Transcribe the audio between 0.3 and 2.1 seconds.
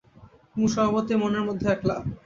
কুমু স্বভাবতই মনের মধ্যে একলা।